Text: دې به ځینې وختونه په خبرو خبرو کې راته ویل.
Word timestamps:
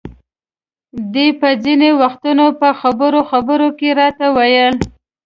دې 1.13 1.27
به 1.39 1.49
ځینې 1.63 1.89
وختونه 2.01 2.45
په 2.59 2.69
خبرو 2.79 3.19
خبرو 3.29 3.67
کې 3.79 3.89
راته 3.99 4.25
ویل. 4.35 4.75